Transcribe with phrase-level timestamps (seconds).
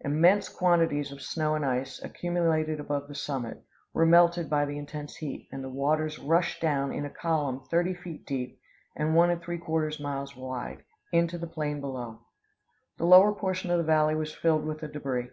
[0.00, 3.62] Immense quantities of snow and ice, accumulated about the summit,
[3.94, 7.94] were melted by the intense heat, and the waters rushed down in a column thirty
[7.94, 8.58] feet deep
[8.96, 12.18] and one and three quarters miles wide, into the plain below.
[12.96, 15.30] The lower portion of the valley was filled with the debris.